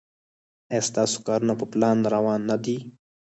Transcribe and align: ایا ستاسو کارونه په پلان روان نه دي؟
ایا 0.71 0.81
ستاسو 0.89 1.17
کارونه 1.27 1.53
په 1.59 1.65
پلان 1.71 1.97
روان 2.13 2.39
نه 2.49 2.57
دي؟ 2.63 2.77